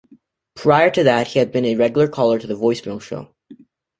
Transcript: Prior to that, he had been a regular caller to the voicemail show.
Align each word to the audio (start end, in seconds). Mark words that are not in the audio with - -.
Prior 0.55 0.89
to 0.89 1.03
that, 1.03 1.27
he 1.27 1.37
had 1.37 1.51
been 1.51 1.63
a 1.65 1.75
regular 1.75 2.07
caller 2.07 2.39
to 2.39 2.47
the 2.47 2.55
voicemail 2.57 2.99
show. 2.99 3.35